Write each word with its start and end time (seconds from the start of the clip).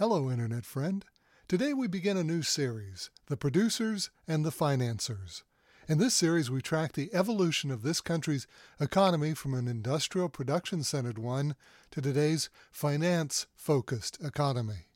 Hello, 0.00 0.30
Internet 0.30 0.64
friend. 0.64 1.04
Today 1.46 1.74
we 1.74 1.86
begin 1.86 2.16
a 2.16 2.24
new 2.24 2.40
series, 2.40 3.10
The 3.26 3.36
Producers 3.36 4.08
and 4.26 4.46
the 4.46 4.50
Financers. 4.50 5.42
In 5.88 5.98
this 5.98 6.14
series, 6.14 6.50
we 6.50 6.62
track 6.62 6.94
the 6.94 7.10
evolution 7.12 7.70
of 7.70 7.82
this 7.82 8.00
country's 8.00 8.46
economy 8.80 9.34
from 9.34 9.52
an 9.52 9.68
industrial 9.68 10.30
production 10.30 10.84
centered 10.84 11.18
one 11.18 11.54
to 11.90 12.00
today's 12.00 12.48
finance 12.72 13.46
focused 13.54 14.16
economy. 14.24 14.86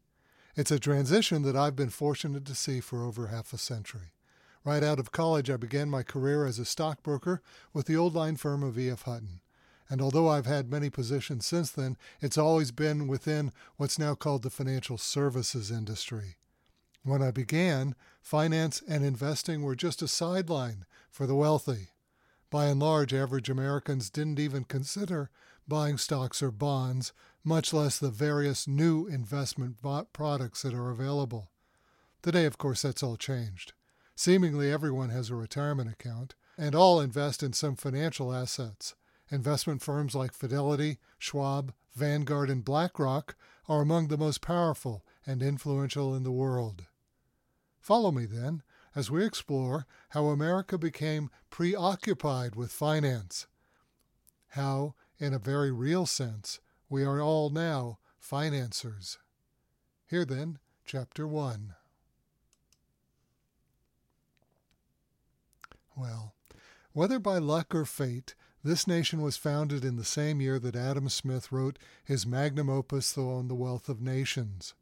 It's 0.57 0.71
a 0.71 0.79
transition 0.79 1.43
that 1.43 1.55
I've 1.55 1.77
been 1.77 1.91
fortunate 1.91 2.47
to 2.47 2.55
see 2.55 2.81
for 2.81 3.05
over 3.05 3.27
half 3.27 3.53
a 3.53 3.59
century. 3.59 4.15
Right 4.65 4.83
out 4.83 4.99
of 4.99 5.13
college, 5.13 5.51
I 5.51 5.59
began 5.59 5.91
my 5.91 6.03
career 6.03 6.47
as 6.47 6.59
a 6.59 6.65
stockbroker 6.65 7.43
with 7.75 7.85
the 7.85 7.97
old 7.97 8.15
line 8.15 8.37
firm 8.37 8.63
of 8.63 8.79
E.F. 8.79 9.03
Hutton. 9.03 9.43
And 9.91 10.01
although 10.01 10.29
I've 10.29 10.47
had 10.47 10.71
many 10.71 10.89
positions 10.91 11.47
since 11.47 11.71
then, 11.71 11.97
it's 12.21 12.39
always 12.39 12.71
been 12.71 13.07
within 13.07 13.53
what's 13.77 13.99
now 13.99 14.15
called 14.15 14.43
the 14.43 14.51
financial 14.51 14.97
services 14.97 15.71
industry. 15.71 16.37
When 17.03 17.23
I 17.23 17.31
began, 17.31 17.95
finance 18.23 18.83
and 18.89 19.05
investing 19.05 19.63
were 19.63 19.77
just 19.77 20.01
a 20.01 20.09
sideline 20.09 20.87
for 21.11 21.27
the 21.27 21.35
wealthy. 21.35 21.89
By 22.51 22.67
and 22.67 22.81
large, 22.81 23.13
average 23.13 23.51
Americans 23.51 24.09
didn't 24.09 24.39
even 24.39 24.65
consider 24.65 25.31
buying 25.69 25.99
stocks 25.99 26.43
or 26.43 26.51
bonds, 26.51 27.13
much 27.43 27.73
less 27.73 27.99
the 27.99 28.11
various 28.11 28.67
new 28.67 29.07
investment 29.07 29.77
products 30.13 30.63
that 30.63 30.75
are 30.75 30.91
available. 30.91 31.51
Today, 32.23 32.47
of 32.47 32.57
course, 32.57 32.83
that's 32.83 33.03
all 33.03 33.17
changed. 33.17 33.75
Seemingly 34.17 34.71
everyone 34.71 35.11
has 35.11 35.31
a 35.31 35.35
retirement 35.35 35.91
account, 35.91 36.35
and 36.57 36.75
all 36.75 37.01
invest 37.01 37.43
in 37.43 37.53
some 37.53 37.77
financial 37.77 38.33
assets. 38.33 38.95
Investment 39.31 39.83
firms 39.83 40.15
like 40.15 40.33
Fidelity, 40.33 40.99
Schwab, 41.19 41.73
Vanguard, 41.95 42.51
and 42.51 42.65
BlackRock 42.65 43.37
are 43.69 43.81
among 43.81 44.09
the 44.09 44.19
most 44.19 44.41
powerful 44.41 45.05
and 45.27 45.43
influential 45.43 46.15
in 46.15 46.23
the 46.23 46.33
world. 46.33 46.85
Follow 47.81 48.11
me 48.11 48.27
then 48.27 48.63
as 48.95 49.11
we 49.11 49.25
explore 49.25 49.87
how 50.11 50.27
America 50.27 50.79
became 50.79 51.31
preoccupied 51.51 52.55
with 52.55 52.71
finance. 52.71 53.47
How, 54.49 54.95
in 55.19 55.33
a 55.33 55.39
very 55.39 55.73
real 55.73 56.07
sense, 56.07 56.61
we 56.89 57.03
are 57.05 57.21
all 57.21 57.51
now 57.51 57.99
financiers. 58.19 59.19
Here 60.07 60.25
then, 60.25 60.59
Chapter 60.85 61.27
1. 61.27 61.75
Well, 65.97 66.35
whether 66.93 67.19
by 67.19 67.39
luck 67.39 67.75
or 67.75 67.85
fate, 67.85 68.35
this 68.65 68.87
nation 68.87 69.21
was 69.21 69.37
founded 69.37 69.85
in 69.85 69.97
the 69.97 70.05
same 70.05 70.41
year 70.41 70.59
that 70.59 70.75
Adam 70.75 71.11
Smith 71.11 71.53
wrote 71.53 71.79
his 72.03 72.27
magnum 72.27 72.71
opus 72.71 73.17
on 73.19 73.47
the 73.47 73.55
wealth 73.55 73.91
of 73.91 74.01
nations. 74.01 74.73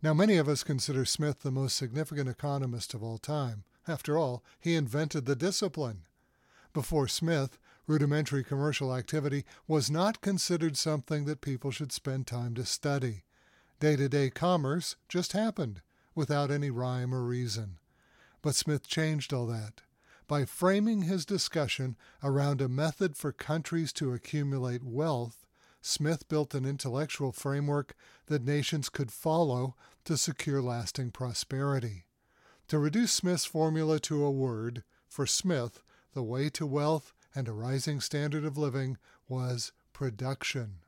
Now, 0.00 0.14
many 0.14 0.36
of 0.36 0.48
us 0.48 0.62
consider 0.62 1.04
Smith 1.04 1.40
the 1.40 1.50
most 1.50 1.74
significant 1.76 2.28
economist 2.28 2.94
of 2.94 3.02
all 3.02 3.18
time. 3.18 3.64
After 3.88 4.16
all, 4.16 4.44
he 4.60 4.76
invented 4.76 5.26
the 5.26 5.34
discipline. 5.34 6.02
Before 6.72 7.08
Smith, 7.08 7.58
rudimentary 7.88 8.44
commercial 8.44 8.94
activity 8.94 9.44
was 9.66 9.90
not 9.90 10.20
considered 10.20 10.76
something 10.76 11.24
that 11.24 11.40
people 11.40 11.72
should 11.72 11.90
spend 11.90 12.28
time 12.28 12.54
to 12.54 12.64
study. 12.64 13.24
Day 13.80 13.96
to 13.96 14.08
day 14.08 14.30
commerce 14.30 14.94
just 15.08 15.32
happened, 15.32 15.82
without 16.14 16.52
any 16.52 16.70
rhyme 16.70 17.12
or 17.12 17.24
reason. 17.24 17.78
But 18.40 18.54
Smith 18.54 18.86
changed 18.86 19.32
all 19.32 19.46
that 19.46 19.82
by 20.26 20.44
framing 20.44 21.02
his 21.02 21.24
discussion 21.24 21.96
around 22.22 22.60
a 22.60 22.68
method 22.68 23.16
for 23.16 23.32
countries 23.32 23.92
to 23.94 24.12
accumulate 24.12 24.82
wealth, 24.82 25.46
Smith 25.80 26.28
built 26.28 26.54
an 26.54 26.64
intellectual 26.64 27.30
framework 27.30 27.94
that 28.26 28.44
nations 28.44 28.88
could 28.88 29.12
follow 29.12 29.76
to 30.04 30.16
secure 30.16 30.60
lasting 30.60 31.12
prosperity. 31.12 32.06
To 32.68 32.78
reduce 32.78 33.12
Smith's 33.12 33.44
formula 33.44 34.00
to 34.00 34.24
a 34.24 34.30
word, 34.30 34.82
for 35.06 35.26
Smith, 35.26 35.82
the 36.14 36.24
way 36.24 36.48
to 36.50 36.66
wealth 36.66 37.12
and 37.34 37.46
a 37.46 37.52
rising 37.52 38.00
standard 38.00 38.44
of 38.44 38.58
living 38.58 38.98
was 39.28 39.70
production. 39.92 40.78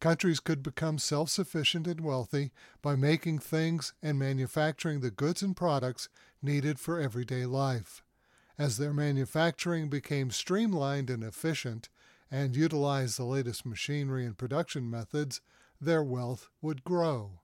Countries 0.00 0.40
could 0.40 0.62
become 0.62 0.98
self 0.98 1.30
sufficient 1.30 1.86
and 1.86 2.00
wealthy 2.00 2.50
by 2.82 2.96
making 2.96 3.38
things 3.38 3.94
and 4.02 4.18
manufacturing 4.18 5.00
the 5.00 5.10
goods 5.10 5.42
and 5.42 5.56
products 5.56 6.08
needed 6.42 6.78
for 6.78 7.00
everyday 7.00 7.46
life. 7.46 8.02
As 8.58 8.76
their 8.76 8.92
manufacturing 8.92 9.88
became 9.88 10.30
streamlined 10.30 11.10
and 11.10 11.22
efficient 11.22 11.88
and 12.30 12.54
utilized 12.54 13.18
the 13.18 13.24
latest 13.24 13.66
machinery 13.66 14.24
and 14.24 14.36
production 14.36 14.88
methods, 14.90 15.40
their 15.80 16.02
wealth 16.02 16.48
would 16.60 16.84
grow. 16.84 17.40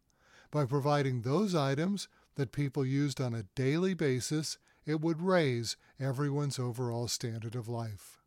By 0.50 0.64
providing 0.64 1.22
those 1.22 1.54
items 1.54 2.08
that 2.36 2.52
people 2.52 2.84
used 2.84 3.20
on 3.20 3.34
a 3.34 3.46
daily 3.54 3.94
basis, 3.94 4.58
it 4.84 5.00
would 5.00 5.20
raise 5.20 5.76
everyone's 5.98 6.58
overall 6.58 7.08
standard 7.08 7.54
of 7.54 7.68
life. 7.68 8.22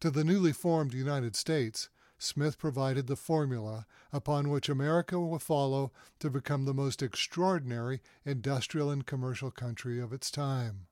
To 0.00 0.10
the 0.10 0.24
newly 0.24 0.52
formed 0.52 0.94
United 0.94 1.36
States, 1.36 1.88
Smith 2.18 2.58
provided 2.58 3.06
the 3.06 3.16
formula 3.16 3.86
upon 4.12 4.50
which 4.50 4.68
America 4.68 5.18
will 5.18 5.38
follow 5.38 5.90
to 6.18 6.28
become 6.28 6.66
the 6.66 6.74
most 6.74 7.02
extraordinary 7.02 8.02
industrial 8.24 8.90
and 8.90 9.06
commercial 9.06 9.50
country 9.50 9.98
of 9.98 10.12
its 10.12 10.30
time. 10.30 10.86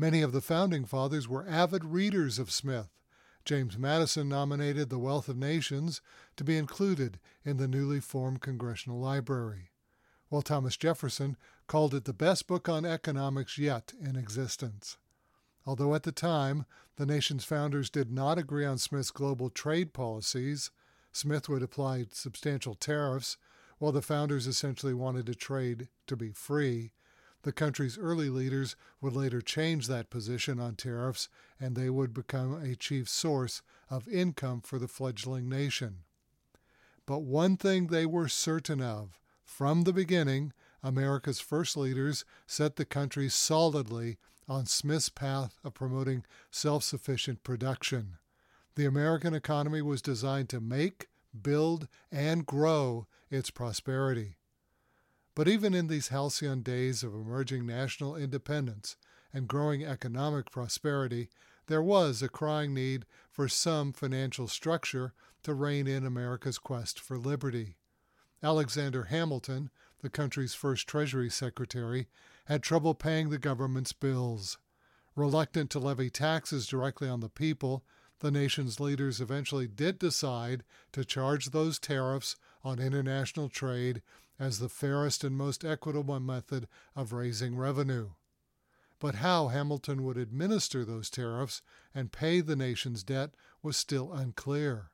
Many 0.00 0.22
of 0.22 0.32
the 0.32 0.40
founding 0.40 0.86
fathers 0.86 1.28
were 1.28 1.46
avid 1.46 1.84
readers 1.84 2.38
of 2.38 2.50
Smith. 2.50 2.88
James 3.44 3.76
Madison 3.76 4.30
nominated 4.30 4.88
The 4.88 4.98
Wealth 4.98 5.28
of 5.28 5.36
Nations 5.36 6.00
to 6.36 6.42
be 6.42 6.56
included 6.56 7.20
in 7.44 7.58
the 7.58 7.68
newly 7.68 8.00
formed 8.00 8.40
Congressional 8.40 8.98
Library, 8.98 9.72
while 10.30 10.40
Thomas 10.40 10.78
Jefferson 10.78 11.36
called 11.66 11.92
it 11.92 12.06
the 12.06 12.14
best 12.14 12.46
book 12.46 12.66
on 12.66 12.86
economics 12.86 13.58
yet 13.58 13.92
in 14.00 14.16
existence. 14.16 14.96
Although 15.66 15.94
at 15.94 16.04
the 16.04 16.12
time 16.12 16.64
the 16.96 17.04
nation's 17.04 17.44
founders 17.44 17.90
did 17.90 18.10
not 18.10 18.38
agree 18.38 18.64
on 18.64 18.78
Smith's 18.78 19.10
global 19.10 19.50
trade 19.50 19.92
policies, 19.92 20.70
Smith 21.12 21.46
would 21.46 21.62
apply 21.62 22.06
substantial 22.10 22.74
tariffs, 22.74 23.36
while 23.76 23.92
the 23.92 24.00
founders 24.00 24.46
essentially 24.46 24.94
wanted 24.94 25.26
to 25.26 25.34
trade 25.34 25.88
to 26.06 26.16
be 26.16 26.30
free. 26.30 26.92
The 27.42 27.52
country's 27.52 27.96
early 27.96 28.28
leaders 28.28 28.76
would 29.00 29.14
later 29.14 29.40
change 29.40 29.86
that 29.86 30.10
position 30.10 30.60
on 30.60 30.76
tariffs, 30.76 31.28
and 31.58 31.74
they 31.74 31.88
would 31.88 32.12
become 32.12 32.54
a 32.54 32.76
chief 32.76 33.08
source 33.08 33.62
of 33.88 34.06
income 34.08 34.60
for 34.60 34.78
the 34.78 34.88
fledgling 34.88 35.48
nation. 35.48 36.04
But 37.06 37.20
one 37.20 37.56
thing 37.56 37.86
they 37.86 38.06
were 38.06 38.28
certain 38.28 38.80
of 38.80 39.18
from 39.44 39.82
the 39.82 39.92
beginning, 39.92 40.52
America's 40.82 41.40
first 41.40 41.76
leaders 41.76 42.24
set 42.46 42.76
the 42.76 42.84
country 42.84 43.28
solidly 43.28 44.18
on 44.48 44.66
Smith's 44.66 45.08
path 45.08 45.58
of 45.64 45.74
promoting 45.74 46.24
self 46.50 46.84
sufficient 46.84 47.42
production. 47.42 48.18
The 48.76 48.86
American 48.86 49.34
economy 49.34 49.82
was 49.82 50.02
designed 50.02 50.48
to 50.50 50.60
make, 50.60 51.08
build, 51.42 51.88
and 52.12 52.46
grow 52.46 53.06
its 53.30 53.50
prosperity. 53.50 54.36
But 55.34 55.48
even 55.48 55.74
in 55.74 55.86
these 55.86 56.08
halcyon 56.08 56.62
days 56.62 57.02
of 57.02 57.14
emerging 57.14 57.66
national 57.66 58.16
independence 58.16 58.96
and 59.32 59.48
growing 59.48 59.84
economic 59.84 60.50
prosperity, 60.50 61.28
there 61.66 61.82
was 61.82 62.20
a 62.20 62.28
crying 62.28 62.74
need 62.74 63.06
for 63.30 63.48
some 63.48 63.92
financial 63.92 64.48
structure 64.48 65.12
to 65.44 65.54
rein 65.54 65.86
in 65.86 66.04
America's 66.04 66.58
quest 66.58 66.98
for 66.98 67.16
liberty. 67.16 67.76
Alexander 68.42 69.04
Hamilton, 69.04 69.70
the 70.02 70.10
country's 70.10 70.54
first 70.54 70.88
Treasury 70.88 71.30
Secretary, 71.30 72.08
had 72.46 72.62
trouble 72.62 72.94
paying 72.94 73.30
the 73.30 73.38
government's 73.38 73.92
bills. 73.92 74.58
Reluctant 75.14 75.70
to 75.70 75.78
levy 75.78 76.10
taxes 76.10 76.66
directly 76.66 77.08
on 77.08 77.20
the 77.20 77.28
people, 77.28 77.84
the 78.18 78.30
nation's 78.30 78.80
leaders 78.80 79.20
eventually 79.20 79.66
did 79.66 79.98
decide 79.98 80.64
to 80.92 81.04
charge 81.04 81.46
those 81.46 81.78
tariffs 81.78 82.36
on 82.64 82.78
international 82.78 83.48
trade 83.48 84.02
as 84.40 84.58
the 84.58 84.70
fairest 84.70 85.22
and 85.22 85.36
most 85.36 85.64
equitable 85.64 86.18
method 86.18 86.66
of 86.96 87.12
raising 87.12 87.54
revenue. 87.54 88.08
But 88.98 89.16
how 89.16 89.48
Hamilton 89.48 90.02
would 90.04 90.16
administer 90.16 90.84
those 90.84 91.10
tariffs 91.10 91.60
and 91.94 92.10
pay 92.10 92.40
the 92.40 92.56
nation's 92.56 93.04
debt 93.04 93.30
was 93.62 93.76
still 93.76 94.12
unclear. 94.12 94.90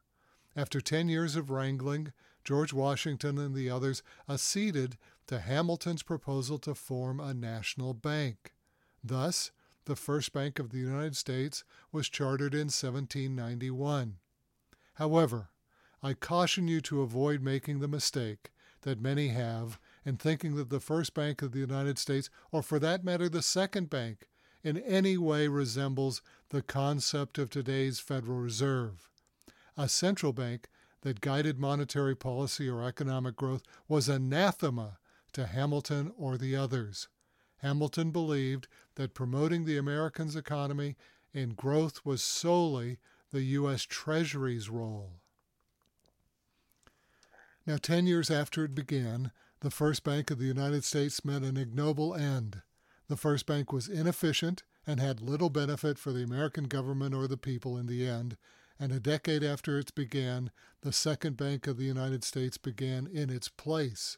After 0.56 0.81
ten 0.81 1.08
years 1.08 1.37
of 1.37 1.48
wrangling, 1.50 2.12
George 2.44 2.72
Washington 2.72 3.38
and 3.38 3.54
the 3.54 3.70
others 3.70 4.02
acceded 4.28 4.98
to 5.28 5.40
Hamilton's 5.40 6.02
proposal 6.02 6.58
to 6.58 6.75
form 6.75 7.20
a 7.20 7.34
national 7.34 7.94
bank. 7.94 8.54
Thus, 9.02 9.52
the 9.84 9.96
first 9.96 10.32
bank 10.32 10.58
of 10.58 10.70
the 10.70 10.78
United 10.78 11.16
States 11.16 11.62
was 11.92 12.08
chartered 12.08 12.54
in 12.54 12.69
1791. 12.69 14.16
However, 14.94 15.50
I 16.02 16.14
caution 16.14 16.69
you 16.69 16.81
to 16.82 17.02
avoid 17.02 17.42
making 17.42 17.81
the 17.81 17.88
mistake 17.88 18.50
that 18.82 19.00
many 19.00 19.28
have 19.28 19.78
in 20.05 20.17
thinking 20.17 20.56
that 20.56 20.70
the 20.70 20.81
first 20.81 21.14
bank 21.14 21.43
of 21.43 21.52
the 21.52 21.58
United 21.58 21.99
States, 21.99 22.31
or 22.52 22.62
for 22.62 22.78
that 22.78 23.05
matter 23.05 23.28
the 23.28 23.43
second 23.43 23.90
bank, 23.90 24.28
in 24.62 24.78
any 24.78 25.17
way 25.17 25.49
resembles 25.49 26.23
the 26.50 26.62
concept 26.62 27.38
of 27.38 27.50
today's 27.50 28.00
Federal 28.00 28.38
Reserve, 28.38 29.08
a 29.76 29.88
central 29.88 30.32
bank 30.32 30.69
that 31.02 31.20
guided 31.20 31.58
monetary 31.58 32.17
policy 32.17 32.69
or 32.69 32.82
economic 32.82 33.37
growth 33.37 33.62
was 33.87 34.08
anathema 34.08 34.99
to 35.32 35.46
Hamilton 35.46 36.12
or 36.17 36.37
the 36.37 36.56
others. 36.56 37.08
Hamilton 37.58 38.11
believed 38.11 38.69
that 38.96 39.14
promoting 39.14 39.64
the 39.64 39.76
Americans' 39.76 40.37
economy 40.37 40.96
in 41.32 41.50
growth 41.50 42.05
was 42.05 42.23
solely 42.23 42.99
the 43.31 43.43
U.S. 43.43 43.82
Treasury's 43.82 44.69
role. 44.69 45.20
Now, 47.66 47.78
10 47.78 48.06
years 48.06 48.30
after 48.30 48.64
it 48.64 48.76
began, 48.76 49.32
the 49.60 49.72
First 49.72 50.04
Bank 50.04 50.30
of 50.30 50.38
the 50.38 50.44
United 50.46 50.84
States 50.84 51.24
met 51.24 51.42
an 51.42 51.56
ignoble 51.56 52.14
end. 52.14 52.62
The 53.08 53.16
First 53.16 53.44
Bank 53.46 53.72
was 53.72 53.88
inefficient 53.88 54.62
and 54.86 55.00
had 55.00 55.20
little 55.20 55.50
benefit 55.50 55.98
for 55.98 56.12
the 56.12 56.22
American 56.22 56.64
government 56.64 57.12
or 57.12 57.26
the 57.26 57.36
people 57.36 57.76
in 57.76 57.86
the 57.86 58.06
end, 58.06 58.36
and 58.78 58.92
a 58.92 59.00
decade 59.00 59.42
after 59.42 59.80
it 59.80 59.92
began, 59.96 60.52
the 60.82 60.92
Second 60.92 61.36
Bank 61.36 61.66
of 61.66 61.76
the 61.76 61.84
United 61.84 62.22
States 62.22 62.56
began 62.56 63.08
in 63.08 63.30
its 63.30 63.48
place, 63.48 64.16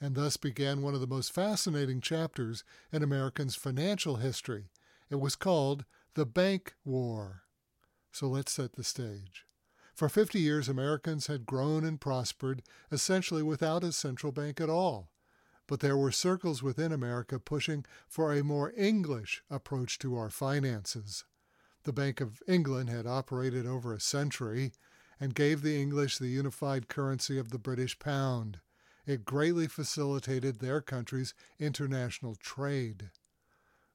and 0.00 0.14
thus 0.14 0.36
began 0.36 0.80
one 0.80 0.94
of 0.94 1.00
the 1.00 1.08
most 1.08 1.32
fascinating 1.32 2.00
chapters 2.00 2.62
in 2.92 3.02
Americans' 3.02 3.56
financial 3.56 4.16
history. 4.16 4.70
It 5.10 5.18
was 5.18 5.34
called 5.34 5.84
the 6.14 6.26
Bank 6.26 6.74
War. 6.84 7.42
So 8.12 8.28
let's 8.28 8.52
set 8.52 8.74
the 8.74 8.84
stage. 8.84 9.46
For 9.94 10.08
50 10.08 10.40
years, 10.40 10.68
Americans 10.68 11.28
had 11.28 11.46
grown 11.46 11.84
and 11.84 12.00
prospered 12.00 12.62
essentially 12.90 13.44
without 13.44 13.84
a 13.84 13.92
central 13.92 14.32
bank 14.32 14.60
at 14.60 14.68
all. 14.68 15.08
But 15.68 15.80
there 15.80 15.96
were 15.96 16.10
circles 16.10 16.62
within 16.62 16.92
America 16.92 17.38
pushing 17.38 17.86
for 18.08 18.32
a 18.32 18.42
more 18.42 18.72
English 18.76 19.42
approach 19.48 19.98
to 20.00 20.16
our 20.16 20.30
finances. 20.30 21.24
The 21.84 21.92
Bank 21.92 22.20
of 22.20 22.42
England 22.48 22.90
had 22.90 23.06
operated 23.06 23.66
over 23.66 23.94
a 23.94 24.00
century 24.00 24.72
and 25.20 25.34
gave 25.34 25.62
the 25.62 25.80
English 25.80 26.18
the 26.18 26.26
unified 26.26 26.88
currency 26.88 27.38
of 27.38 27.50
the 27.50 27.58
British 27.58 27.98
pound. 27.98 28.58
It 29.06 29.24
greatly 29.24 29.68
facilitated 29.68 30.58
their 30.58 30.80
country's 30.80 31.34
international 31.58 32.34
trade. 32.34 33.10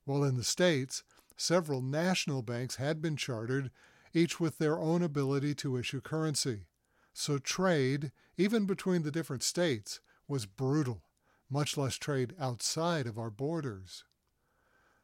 While 0.06 0.24
in 0.24 0.38
the 0.38 0.44
States, 0.44 1.04
several 1.36 1.82
national 1.82 2.42
banks 2.42 2.76
had 2.76 3.02
been 3.02 3.18
chartered, 3.18 3.70
each 4.14 4.40
with 4.40 4.58
their 4.58 4.80
own 4.80 5.02
ability 5.02 5.56
to 5.56 5.78
issue 5.78 6.02
currency. 6.02 6.66
So 7.14 7.38
trade, 7.38 8.12
even 8.38 8.66
between 8.66 9.04
the 9.04 9.12
different 9.12 9.44
states, 9.44 10.00
was 10.28 10.46
brutal, 10.46 11.04
much 11.50 11.78
less 11.78 11.96
trade 11.96 12.34
outside 12.40 13.08
of 13.08 13.18
our 13.18 13.30
borders. 13.30 14.04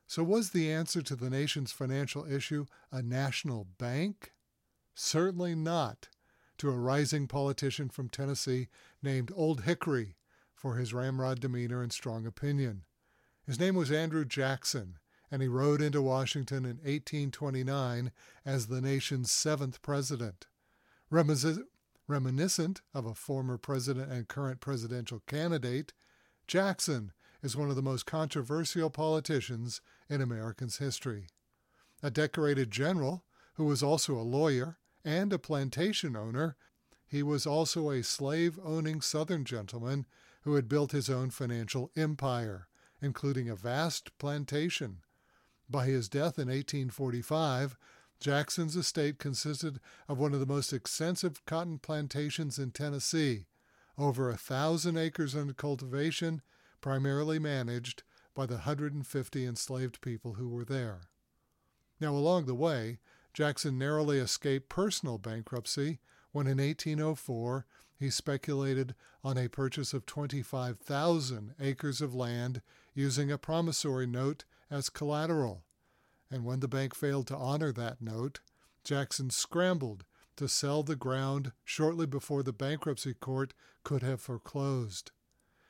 So, 0.08 0.24
was 0.24 0.52
the 0.52 0.72
answer 0.72 1.02
to 1.02 1.16
the 1.16 1.32
nation's 1.32 1.72
financial 1.72 2.32
issue 2.32 2.68
a 2.92 3.02
national 3.02 3.68
bank? 3.80 4.34
Certainly 4.94 5.56
not, 5.56 6.10
to 6.60 6.70
a 6.70 6.78
rising 6.78 7.28
politician 7.28 7.90
from 7.90 8.10
Tennessee 8.10 8.68
named 9.02 9.32
Old 9.36 9.62
Hickory 9.62 10.16
for 10.54 10.76
his 10.76 10.94
ramrod 10.94 11.40
demeanor 11.40 11.82
and 11.82 11.92
strong 11.92 12.26
opinion. 12.26 12.84
His 13.46 13.60
name 13.60 13.76
was 13.76 13.92
Andrew 13.92 14.26
Jackson, 14.26 15.00
and 15.36 15.42
he 15.42 15.50
rode 15.50 15.82
into 15.82 16.02
Washington 16.02 16.60
in 16.60 16.78
1829 16.78 18.14
as 18.46 18.68
the 18.68 18.80
nation's 18.80 19.30
seventh 19.30 19.82
president. 19.82 20.48
Reminiscent 21.10 22.82
of 22.94 23.06
a 23.06 23.14
former 23.14 23.58
president 23.58 24.10
and 24.10 24.30
current 24.30 24.62
presidential 24.62 25.22
candidate, 25.28 25.92
Jackson 26.48 27.12
is 27.44 27.58
one 27.58 27.70
of 27.70 27.76
the 27.76 27.82
most 27.82 28.06
controversial 28.06 28.90
politicians 28.90 29.82
in 30.10 30.22
American's 30.22 30.78
history. 30.78 31.28
A 32.02 32.10
decorated 32.10 32.72
general 32.72 33.26
who 33.56 33.66
was 33.66 33.84
also 33.84 34.16
a 34.16 34.24
lawyer 34.24 34.78
and 35.04 35.34
a 35.34 35.38
plantation 35.38 36.16
owner, 36.16 36.56
he 37.06 37.22
was 37.22 37.46
also 37.46 37.90
a 37.90 38.04
slave 38.04 38.58
owning 38.64 39.02
Southern 39.02 39.44
gentleman 39.44 40.06
who 40.44 40.56
had 40.56 40.70
built 40.70 40.94
his 40.94 41.10
own 41.10 41.30
financial 41.30 41.92
empire, 41.98 42.70
including 43.02 43.50
a 43.50 43.56
vast 43.58 44.18
plantation. 44.18 45.02
By 45.70 45.86
his 45.86 46.08
death 46.08 46.38
in 46.38 46.48
1845, 46.48 47.78
Jackson's 48.20 48.76
estate 48.76 49.20
consisted 49.20 49.80
of 50.08 50.20
one 50.20 50.34
of 50.34 50.40
the 50.40 50.46
most 50.46 50.72
extensive 50.74 51.44
cotton 51.46 51.80
plantations 51.80 52.58
in 52.60 52.72
Tennessee, 52.72 53.46
over 53.98 54.30
a 54.30 54.38
thousand 54.38 54.98
acres 54.98 55.36
under 55.36 55.54
cultivation 55.54 56.42
primarily 56.82 57.40
managed 57.40 58.04
by 58.36 58.46
the 58.46 58.56
150 58.56 59.46
enslaved 59.46 60.02
people 60.02 60.34
who 60.34 60.50
were 60.50 60.66
there. 60.66 61.10
Now, 62.00 62.14
along 62.14 62.46
the 62.46 62.54
way, 62.54 63.00
Jackson 63.34 63.78
narrowly 63.78 64.20
escaped 64.20 64.70
personal 64.70 65.18
bankruptcy 65.18 66.00
when 66.32 66.48
in 66.48 66.58
1804 66.58 67.66
he 67.98 68.10
speculated 68.10 68.94
on 69.24 69.38
a 69.38 69.48
purchase 69.48 69.94
of 69.94 70.06
25,000 70.06 71.56
acres 71.60 72.02
of 72.02 72.14
land 72.14 72.62
using 72.94 73.32
a 73.32 73.38
promissory 73.38 74.06
note 74.06 74.44
as 74.70 74.90
collateral. 74.90 75.64
And 76.32 76.44
when 76.44 76.60
the 76.60 76.68
bank 76.68 76.96
failed 76.96 77.28
to 77.28 77.38
honor 77.38 77.72
that 77.74 78.02
note, 78.02 78.40
Jackson 78.84 79.30
scrambled 79.30 80.06
to 80.38 80.48
sell 80.48 80.84
the 80.84 80.96
ground 80.96 81.52
shortly 81.64 82.06
before 82.06 82.44
the 82.44 82.54
bankruptcy 82.54 83.14
court 83.14 83.54
could 83.84 84.02
have 84.02 84.22
foreclosed. 84.22 85.12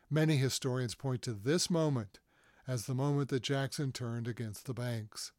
Many 0.10 0.38
historians 0.38 0.96
point 0.96 1.22
to 1.24 1.34
this 1.34 1.70
moment 1.70 2.20
as 2.68 2.86
the 2.86 2.96
moment 2.96 3.30
that 3.30 3.44
Jackson 3.44 3.92
turned 3.92 4.28
against 4.28 4.66
the 4.66 4.74
banks. 4.74 5.32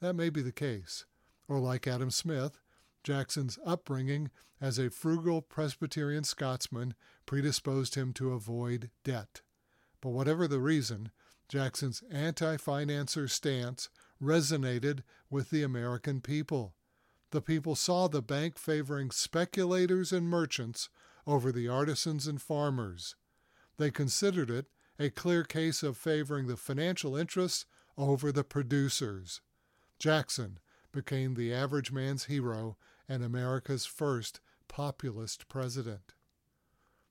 That 0.00 0.14
may 0.14 0.28
be 0.28 0.42
the 0.42 0.52
case, 0.52 1.06
or 1.48 1.58
like 1.58 1.86
Adam 1.86 2.10
Smith, 2.10 2.60
Jackson's 3.02 3.58
upbringing 3.64 4.30
as 4.60 4.78
a 4.78 4.90
frugal 4.90 5.42
Presbyterian 5.42 6.24
Scotsman 6.24 6.94
predisposed 7.26 7.94
him 7.94 8.12
to 8.14 8.32
avoid 8.32 8.90
debt. 9.04 9.42
But 10.00 10.10
whatever 10.10 10.46
the 10.48 10.60
reason, 10.60 11.10
Jackson's 11.48 12.02
anti 12.10 12.56
financer 12.56 13.28
stance 13.28 13.88
resonated 14.22 15.00
with 15.30 15.50
the 15.50 15.62
American 15.62 16.20
people. 16.20 16.74
The 17.30 17.42
people 17.42 17.74
saw 17.74 18.08
the 18.08 18.22
bank 18.22 18.58
favoring 18.58 19.10
speculators 19.10 20.12
and 20.12 20.28
merchants 20.28 20.88
over 21.26 21.50
the 21.50 21.68
artisans 21.68 22.26
and 22.26 22.40
farmers. 22.40 23.16
They 23.76 23.90
considered 23.90 24.50
it 24.50 24.66
a 24.98 25.10
clear 25.10 25.42
case 25.42 25.82
of 25.82 25.96
favoring 25.96 26.46
the 26.46 26.56
financial 26.56 27.16
interests 27.16 27.66
over 27.98 28.30
the 28.30 28.44
producers. 28.44 29.40
Jackson 29.98 30.58
became 30.92 31.34
the 31.34 31.52
average 31.52 31.90
man's 31.90 32.26
hero 32.26 32.76
and 33.08 33.22
America's 33.22 33.86
first 33.86 34.40
populist 34.68 35.48
president. 35.48 36.14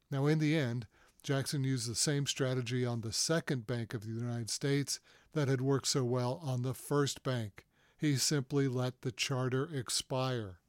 Now, 0.09 0.25
in 0.27 0.39
the 0.39 0.55
end, 0.55 0.87
Jackson 1.23 1.63
used 1.63 1.89
the 1.89 1.95
same 1.95 2.27
strategy 2.27 2.85
on 2.85 2.99
the 2.99 3.13
second 3.13 3.65
bank 3.65 3.93
of 3.93 4.01
the 4.05 4.11
United 4.11 4.49
States 4.49 4.99
that 5.31 5.47
had 5.47 5.61
worked 5.61 5.87
so 5.87 6.03
well 6.03 6.41
on 6.43 6.61
the 6.61 6.73
first 6.73 7.23
bank. 7.23 7.65
He 7.97 8.17
simply 8.17 8.67
let 8.67 9.01
the 9.01 9.11
charter 9.11 9.69
expire. 9.73 10.59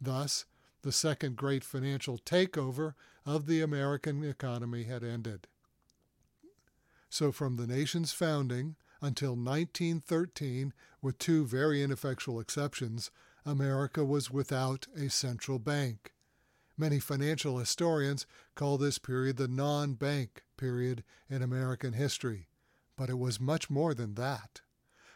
Thus, 0.00 0.44
the 0.82 0.90
second 0.90 1.36
great 1.36 1.62
financial 1.62 2.18
takeover 2.18 2.94
of 3.24 3.46
the 3.46 3.60
American 3.60 4.24
economy 4.24 4.82
had 4.84 5.04
ended. 5.04 5.46
So, 7.08 7.30
from 7.30 7.56
the 7.56 7.68
nation's 7.68 8.12
founding 8.12 8.74
until 9.00 9.36
1913, 9.36 10.72
with 11.00 11.18
two 11.18 11.46
very 11.46 11.82
ineffectual 11.82 12.40
exceptions, 12.40 13.12
America 13.46 14.04
was 14.04 14.30
without 14.30 14.88
a 14.96 15.08
central 15.08 15.60
bank. 15.60 16.12
Many 16.76 16.98
financial 16.98 17.58
historians 17.58 18.26
call 18.54 18.78
this 18.78 18.98
period 18.98 19.36
the 19.36 19.48
non 19.48 19.94
bank 19.94 20.42
period 20.56 21.04
in 21.28 21.42
American 21.42 21.92
history, 21.92 22.48
but 22.96 23.10
it 23.10 23.18
was 23.18 23.40
much 23.40 23.68
more 23.68 23.94
than 23.94 24.14
that. 24.14 24.62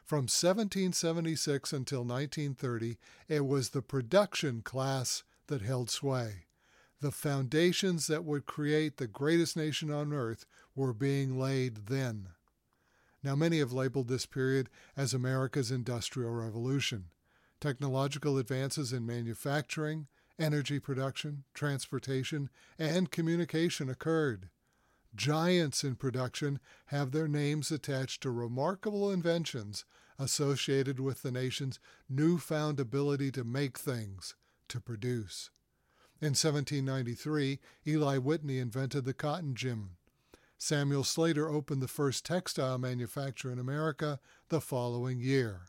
From 0.05 0.25
1776 0.25 1.73
until 1.73 2.05
1930, 2.05 2.99
it 3.29 3.45
was 3.45 3.71
the 3.71 3.83
production 3.83 4.63
class 4.63 5.25
that 5.49 5.63
held 5.63 5.91
sway. 5.91 6.47
The 7.01 7.11
foundations 7.11 8.07
that 8.07 8.25
would 8.25 8.47
create 8.47 8.97
the 8.97 9.07
greatest 9.07 9.57
nation 9.57 9.91
on 9.91 10.13
earth 10.13 10.47
were 10.75 10.93
being 10.93 11.39
laid 11.39 11.87
then. 11.87 12.29
Now, 13.23 13.35
many 13.35 13.59
have 13.59 13.73
labeled 13.73 14.09
this 14.09 14.27
period 14.27 14.71
as 14.97 15.13
America's 15.13 15.71
Industrial 15.71 16.31
Revolution. 16.31 17.07
Technological 17.61 18.39
advances 18.39 18.93
in 18.93 19.05
manufacturing, 19.05 20.07
energy 20.39 20.79
production, 20.79 21.45
transportation, 21.55 22.51
and 22.79 23.11
communication 23.11 23.89
occurred. 23.89 24.49
Giants 25.15 25.83
in 25.83 25.97
production 25.97 26.61
have 26.87 27.11
their 27.11 27.29
names 27.29 27.71
attached 27.71 28.23
to 28.23 28.31
remarkable 28.31 29.11
inventions 29.11 29.85
associated 30.19 31.01
with 31.01 31.23
the 31.23 31.31
nation's 31.31 31.79
newfound 32.09 32.81
ability 32.81 33.31
to 33.33 33.45
make 33.45 33.79
things, 33.79 34.35
to 34.69 34.81
produce. 34.81 35.51
In 36.21 36.29
1793, 36.29 37.59
Eli 37.87 38.19
Whitney 38.19 38.59
invented 38.59 39.05
the 39.05 39.15
cotton 39.15 39.55
gin. 39.55 39.91
Samuel 40.59 41.05
Slater 41.05 41.49
opened 41.49 41.83
the 41.83 41.89
first 41.89 42.25
textile 42.25 42.79
manufacture 42.79 43.53
in 43.53 43.59
America 43.59 44.19
the 44.49 44.61
following 44.61 45.21
year. 45.21 45.67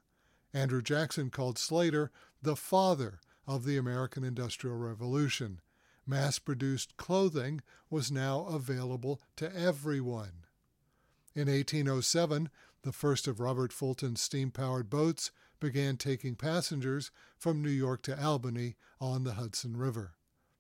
Andrew 0.54 0.82
Jackson 0.82 1.30
called 1.30 1.58
Slater 1.58 2.12
the 2.42 2.56
father 2.56 3.20
of 3.48 3.64
the 3.64 3.78
American 3.78 4.24
Industrial 4.24 4.76
Revolution. 4.76 5.62
Mass 6.06 6.40
produced 6.40 6.98
clothing 6.98 7.62
was 7.90 8.12
now 8.12 8.46
available 8.46 9.22
to 9.38 9.56
everyone. 9.56 10.46
In 11.34 11.48
1807, 11.48 12.50
the 12.84 12.92
first 12.92 13.28
of 13.28 13.40
Robert 13.40 13.74
Fulton's 13.74 14.22
steam 14.22 14.52
powered 14.52 14.90
boats 14.90 15.32
began 15.60 15.98
taking 15.98 16.36
passengers 16.36 17.12
from 17.38 17.62
New 17.62 17.70
York 17.70 18.02
to 18.04 18.24
Albany 18.24 18.76
on 19.02 19.24
the 19.24 19.34
Hudson 19.34 19.76
River. 19.76 20.14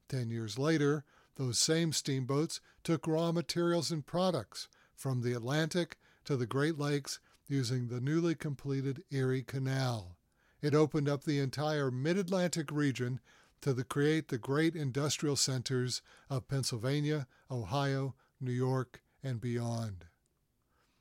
Ten 0.09 0.29
years 0.29 0.57
later, 0.57 1.03
those 1.35 1.59
same 1.59 1.93
steamboats 1.93 2.59
took 2.83 3.07
raw 3.07 3.31
materials 3.31 3.91
and 3.91 4.05
products 4.05 4.67
from 4.95 5.21
the 5.21 5.33
Atlantic 5.33 5.97
to 6.25 6.35
the 6.35 6.47
Great 6.47 6.77
Lakes 6.77 7.19
using 7.47 7.87
the 7.87 8.01
newly 8.01 8.35
completed 8.35 9.03
Erie 9.11 9.43
Canal. 9.43 10.16
It 10.61 10.73
opened 10.73 11.07
up 11.07 11.23
the 11.23 11.39
entire 11.39 11.91
mid 11.91 12.17
Atlantic 12.17 12.71
region 12.71 13.19
to 13.61 13.73
the, 13.73 13.83
create 13.83 14.27
the 14.27 14.37
great 14.37 14.75
industrial 14.75 15.35
centers 15.35 16.01
of 16.29 16.47
Pennsylvania, 16.47 17.27
Ohio, 17.49 18.15
New 18.39 18.51
York, 18.51 19.01
and 19.23 19.41
beyond. 19.41 20.05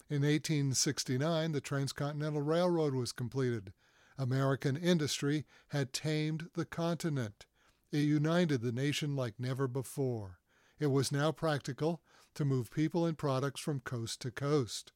In 0.09 0.23
1869, 0.23 1.53
the 1.53 1.61
Transcontinental 1.61 2.43
Railroad 2.43 2.95
was 2.95 3.13
completed. 3.13 3.73
American 4.19 4.77
industry 4.77 5.45
had 5.69 5.93
tamed 5.93 6.49
the 6.55 6.65
continent. 6.65 7.45
It 7.91 7.99
united 7.99 8.63
the 8.63 8.73
nation 8.73 9.17
like 9.17 9.39
never 9.39 9.67
before. 9.67 10.39
It 10.79 10.87
was 10.87 11.13
now 11.13 11.33
practical 11.33 12.03
to 12.35 12.45
move 12.45 12.71
people 12.71 13.05
and 13.05 13.19
products 13.19 13.61
from 13.61 13.81
coast 13.81 14.21
to 14.23 14.31
coast. 14.31 14.93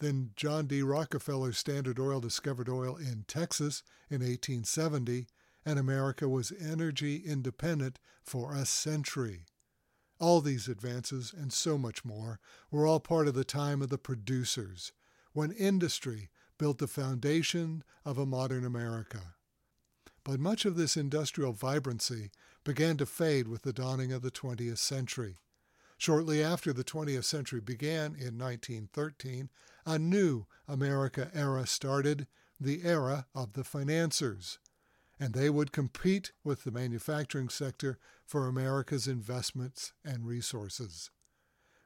Then 0.00 0.30
John 0.36 0.66
D. 0.66 0.82
Rockefeller's 0.82 1.58
Standard 1.58 1.98
Oil 1.98 2.20
discovered 2.20 2.68
oil 2.68 2.96
in 2.96 3.24
Texas 3.26 3.82
in 4.08 4.20
1870, 4.20 5.26
and 5.64 5.78
America 5.78 6.28
was 6.28 6.52
energy 6.60 7.16
independent 7.16 7.98
for 8.22 8.54
a 8.54 8.64
century. 8.64 9.46
All 10.20 10.40
these 10.40 10.68
advances, 10.68 11.32
and 11.36 11.52
so 11.52 11.78
much 11.78 12.04
more, 12.04 12.38
were 12.70 12.86
all 12.86 13.00
part 13.00 13.28
of 13.28 13.34
the 13.34 13.44
time 13.44 13.82
of 13.82 13.88
the 13.88 13.98
producers, 13.98 14.92
when 15.32 15.50
industry 15.52 16.30
built 16.58 16.78
the 16.78 16.86
foundation 16.86 17.82
of 18.04 18.18
a 18.18 18.26
modern 18.26 18.64
America. 18.64 19.34
But 20.24 20.40
much 20.40 20.64
of 20.64 20.76
this 20.76 20.96
industrial 20.96 21.52
vibrancy 21.52 22.30
began 22.64 22.96
to 22.98 23.06
fade 23.06 23.48
with 23.48 23.62
the 23.62 23.72
dawning 23.72 24.12
of 24.12 24.22
the 24.22 24.30
20th 24.30 24.78
century. 24.78 25.38
Shortly 25.98 26.42
after 26.42 26.72
the 26.72 26.84
20th 26.84 27.24
century 27.24 27.60
began 27.60 28.14
in 28.14 28.38
1913, 28.38 29.50
a 29.84 29.98
new 29.98 30.46
America 30.66 31.30
era 31.34 31.66
started, 31.66 32.26
the 32.58 32.82
era 32.84 33.26
of 33.34 33.52
the 33.52 33.64
financiers 33.64 34.58
and 35.20 35.34
they 35.34 35.50
would 35.50 35.72
compete 35.72 36.32
with 36.44 36.64
the 36.64 36.70
manufacturing 36.70 37.48
sector 37.48 37.98
for 38.24 38.46
America's 38.46 39.08
investments 39.08 39.92
and 40.04 40.26
resources. 40.26 41.10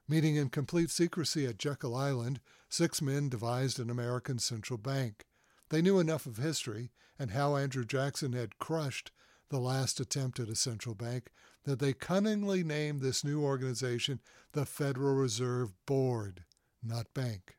Meeting 0.08 0.36
in 0.36 0.50
complete 0.50 0.90
secrecy 0.90 1.46
at 1.46 1.58
Jekyll 1.58 1.94
Island, 1.94 2.40
six 2.68 3.00
men 3.00 3.28
devised 3.28 3.78
an 3.78 3.88
American 3.88 4.38
central 4.38 4.76
bank. 4.76 5.24
They 5.70 5.80
knew 5.80 5.98
enough 5.98 6.26
of 6.26 6.36
history 6.36 6.90
and 7.18 7.30
how 7.30 7.56
Andrew 7.56 7.84
Jackson 7.84 8.32
had 8.32 8.58
crushed 8.58 9.12
the 9.52 9.60
last 9.60 10.00
attempt 10.00 10.40
at 10.40 10.48
a 10.48 10.56
central 10.56 10.94
bank 10.94 11.30
that 11.64 11.78
they 11.78 11.92
cunningly 11.92 12.64
named 12.64 13.02
this 13.02 13.22
new 13.22 13.44
organization 13.44 14.18
the 14.52 14.64
Federal 14.64 15.14
Reserve 15.14 15.72
Board, 15.86 16.44
not 16.82 17.12
bank. 17.12 17.56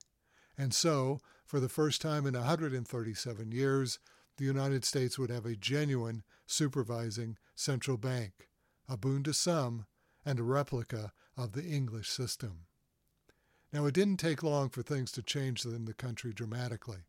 And 0.57 0.73
so, 0.73 1.19
for 1.45 1.59
the 1.59 1.69
first 1.69 2.01
time 2.01 2.25
in 2.25 2.33
137 2.33 3.51
years, 3.51 3.99
the 4.37 4.43
United 4.43 4.83
States 4.83 5.19
would 5.19 5.29
have 5.29 5.45
a 5.45 5.55
genuine 5.55 6.23
supervising 6.47 7.37
central 7.55 7.97
bank, 7.97 8.49
a 8.89 8.97
boon 8.97 9.21
to 9.23 9.33
some, 9.33 9.85
and 10.25 10.39
a 10.39 10.43
replica 10.43 11.13
of 11.37 11.51
the 11.51 11.63
English 11.63 12.09
system. 12.09 12.65
Now, 13.71 13.85
it 13.85 13.93
didn't 13.93 14.17
take 14.17 14.41
long 14.41 14.69
for 14.69 14.81
things 14.81 15.11
to 15.11 15.21
change 15.21 15.63
in 15.63 15.85
the 15.85 15.93
country 15.93 16.33
dramatically. 16.33 17.05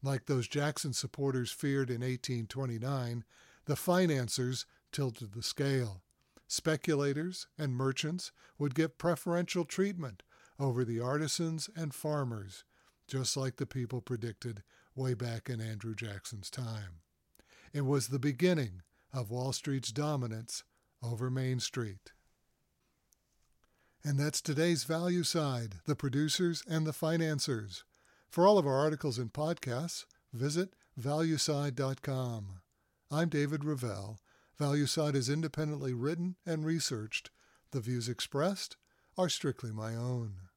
Like 0.00 0.26
those 0.26 0.46
Jackson 0.46 0.92
supporters 0.92 1.50
feared 1.50 1.90
in 1.90 2.02
1829, 2.02 3.24
the 3.68 3.76
financiers 3.76 4.64
tilted 4.92 5.34
the 5.34 5.42
scale. 5.42 6.02
Speculators 6.48 7.46
and 7.58 7.76
merchants 7.76 8.32
would 8.58 8.74
get 8.74 8.96
preferential 8.96 9.66
treatment 9.66 10.22
over 10.58 10.86
the 10.86 10.98
artisans 10.98 11.68
and 11.76 11.94
farmers, 11.94 12.64
just 13.06 13.36
like 13.36 13.56
the 13.56 13.66
people 13.66 14.00
predicted 14.00 14.62
way 14.96 15.12
back 15.12 15.50
in 15.50 15.60
Andrew 15.60 15.94
Jackson's 15.94 16.48
time. 16.48 17.02
It 17.74 17.82
was 17.82 18.08
the 18.08 18.18
beginning 18.18 18.80
of 19.12 19.30
Wall 19.30 19.52
Street's 19.52 19.92
dominance 19.92 20.64
over 21.02 21.30
Main 21.30 21.60
Street. 21.60 22.12
And 24.02 24.18
that's 24.18 24.40
today's 24.40 24.86
ValueSide 24.86 25.84
the 25.84 25.94
producers 25.94 26.62
and 26.66 26.86
the 26.86 26.94
financiers. 26.94 27.84
For 28.30 28.46
all 28.46 28.56
of 28.56 28.66
our 28.66 28.78
articles 28.78 29.18
and 29.18 29.30
podcasts, 29.30 30.06
visit 30.32 30.70
valueside.com. 30.98 32.60
I'm 33.10 33.30
David 33.30 33.64
Ravel. 33.64 34.18
ValueSide 34.60 35.14
is 35.14 35.30
independently 35.30 35.94
written 35.94 36.36
and 36.44 36.62
researched. 36.62 37.30
The 37.70 37.80
views 37.80 38.06
expressed 38.06 38.76
are 39.16 39.30
strictly 39.30 39.72
my 39.72 39.94
own. 39.94 40.47